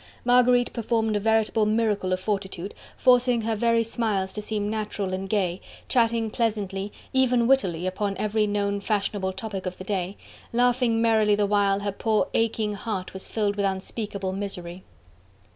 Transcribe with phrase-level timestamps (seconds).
[0.25, 5.29] Marguerite performed a veritable miracle of fortitude, forcing her very smiles to seem natural and
[5.29, 10.17] gay, chatting pleasantly, even wittily, upon every known fashionable topic of the day,
[10.53, 14.83] laughing merrily the while her poor, aching heart was filled with unspeakable misery.